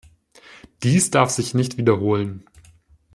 Dies 0.81 1.11
darf 1.11 1.29
sich 1.29 1.53
nicht 1.53 1.77
wiederholen. 1.77 2.43